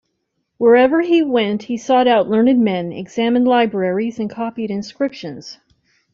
Wherever 0.57 1.01
he 1.01 1.21
went 1.21 1.61
he 1.61 1.77
sought 1.77 2.07
out 2.07 2.27
learned 2.27 2.57
men, 2.59 2.91
examined 2.91 3.47
libraries, 3.47 4.17
and 4.17 4.31
copied 4.31 4.71
inscriptions. 4.71 5.59